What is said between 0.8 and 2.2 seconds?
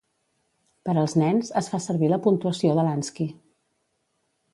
Per als nens, es fa servir la